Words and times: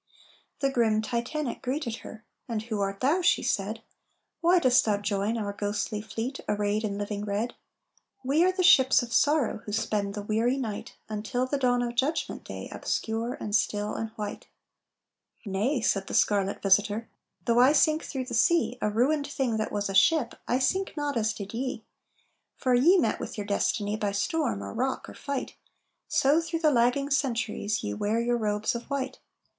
The 0.61 0.71
grim 0.71 1.03
Titanic 1.03 1.61
greeted 1.61 1.97
her. 1.97 2.25
"And 2.49 2.63
who 2.63 2.81
art 2.81 3.01
thou?" 3.01 3.21
she 3.21 3.43
said; 3.43 3.83
"Why 4.39 4.57
dost 4.57 4.83
thou 4.83 4.97
join 4.97 5.37
our 5.37 5.53
ghostly 5.53 6.01
fleet 6.01 6.39
Arrayed 6.49 6.83
in 6.83 6.97
living 6.97 7.23
red? 7.23 7.53
We 8.23 8.43
are 8.43 8.51
the 8.51 8.63
ships 8.63 9.03
of 9.03 9.13
sorrow 9.13 9.59
Who 9.65 9.71
spend 9.71 10.15
the 10.15 10.23
weary 10.23 10.57
night, 10.57 10.95
Until 11.07 11.45
the 11.45 11.59
dawn 11.59 11.83
of 11.83 11.93
Judgment 11.93 12.43
Day, 12.43 12.67
Obscure 12.71 13.35
and 13.39 13.55
still 13.55 13.93
and 13.93 14.09
white." 14.15 14.47
"Nay," 15.45 15.81
said 15.81 16.07
the 16.07 16.15
scarlet 16.15 16.63
visitor, 16.63 17.07
"Though 17.45 17.59
I 17.59 17.71
sink 17.71 18.03
through 18.03 18.25
the 18.25 18.33
sea, 18.33 18.79
A 18.81 18.89
ruined 18.89 19.27
thing 19.27 19.57
that 19.57 19.71
was 19.71 19.87
a 19.87 19.93
ship, 19.93 20.33
I 20.47 20.57
sink 20.57 20.97
not 20.97 21.15
as 21.15 21.31
did 21.31 21.53
ye. 21.53 21.83
For 22.55 22.73
ye 22.73 22.97
met 22.97 23.19
with 23.19 23.37
your 23.37 23.45
destiny 23.45 23.95
By 23.97 24.13
storm 24.13 24.63
or 24.63 24.73
rock 24.73 25.07
or 25.07 25.13
fight, 25.13 25.53
So 26.07 26.41
through 26.41 26.61
the 26.61 26.71
lagging 26.71 27.11
centuries 27.11 27.83
Ye 27.83 27.93
wear 27.93 28.19
your 28.19 28.37
robes 28.39 28.73
of 28.73 28.89
white. 28.89 29.19